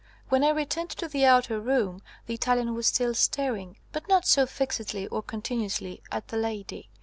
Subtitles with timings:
[0.29, 4.47] When I returned to the outer room, the Italian was still staring, but not so
[4.47, 6.89] fixedly or continuously, at the lady.